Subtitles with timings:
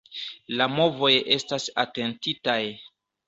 [0.61, 2.59] La movoj estas atentitaj.